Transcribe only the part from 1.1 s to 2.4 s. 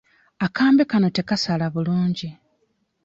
tekasala bulungi.